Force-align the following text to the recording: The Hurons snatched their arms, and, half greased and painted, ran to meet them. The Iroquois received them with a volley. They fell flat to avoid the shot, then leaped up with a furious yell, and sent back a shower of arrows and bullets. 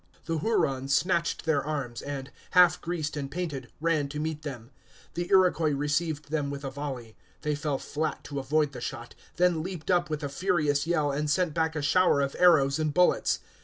The 0.25 0.39
Hurons 0.39 0.95
snatched 0.95 1.45
their 1.45 1.63
arms, 1.63 2.01
and, 2.01 2.31
half 2.57 2.81
greased 2.81 3.15
and 3.15 3.29
painted, 3.29 3.71
ran 3.79 4.07
to 4.09 4.19
meet 4.19 4.41
them. 4.41 4.71
The 5.13 5.29
Iroquois 5.29 5.75
received 5.75 6.31
them 6.31 6.49
with 6.49 6.63
a 6.65 6.71
volley. 6.71 7.15
They 7.43 7.53
fell 7.53 7.77
flat 7.77 8.23
to 8.23 8.39
avoid 8.39 8.71
the 8.71 8.81
shot, 8.81 9.13
then 9.35 9.61
leaped 9.61 9.91
up 9.91 10.09
with 10.09 10.23
a 10.23 10.27
furious 10.29 10.87
yell, 10.87 11.11
and 11.11 11.29
sent 11.29 11.53
back 11.53 11.75
a 11.75 11.83
shower 11.83 12.19
of 12.19 12.35
arrows 12.39 12.79
and 12.79 12.91
bullets. 12.91 13.41